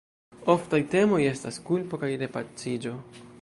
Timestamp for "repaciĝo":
2.23-2.97